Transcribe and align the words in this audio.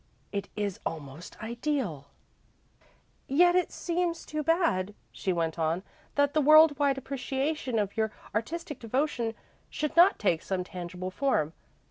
It 0.31 0.49
is 0.55 0.79
almost 0.83 1.39
ideal." 1.43 2.07
"Yet 3.27 3.55
it 3.55 3.71
seems 3.71 4.25
too 4.25 4.41
bad," 4.41 4.95
she 5.11 5.31
went 5.31 5.59
on, 5.59 5.83
"that 6.15 6.33
the 6.33 6.41
world 6.41 6.79
wide 6.79 6.97
appreciation 6.97 7.77
of 7.77 7.95
your 7.95 8.11
artistic 8.33 8.79
devotion 8.79 9.35
should 9.69 9.95
not 9.95 10.17
take 10.17 10.41
some 10.41 10.63
tangible 10.63 11.11
form. 11.11 11.53